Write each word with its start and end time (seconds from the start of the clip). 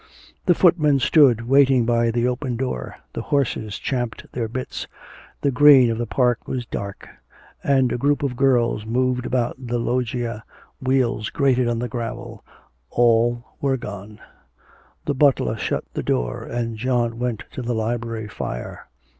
The 0.47 0.55
footmen 0.55 0.97
stood 0.97 1.47
waiting 1.47 1.85
by 1.85 2.09
the 2.09 2.27
open 2.27 2.55
door, 2.57 2.95
the 3.13 3.21
horses 3.21 3.77
champed 3.77 4.25
their 4.31 4.47
bits, 4.47 4.87
the 5.41 5.51
green 5.51 5.91
of 5.91 5.99
the 5.99 6.07
park 6.07 6.47
was 6.47 6.65
dark, 6.65 7.07
and 7.63 7.91
a 7.91 7.99
group 7.99 8.23
of 8.23 8.35
girls 8.35 8.83
moved 8.83 9.27
about 9.27 9.57
the 9.67 9.77
loggia, 9.77 10.43
wheels 10.81 11.29
grated 11.29 11.67
on 11.67 11.77
the 11.77 11.87
gravel... 11.87 12.43
all 12.89 13.45
were 13.61 13.77
gone! 13.77 14.19
The 15.05 15.13
butler 15.13 15.55
shut 15.55 15.83
the 15.93 16.01
door, 16.01 16.45
and 16.45 16.77
John 16.77 17.19
went 17.19 17.43
to 17.51 17.61
the 17.61 17.75
library 17.75 18.27
fire. 18.27 18.87